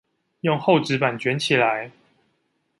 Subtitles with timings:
[0.39, 1.91] 用厚紙板捲起來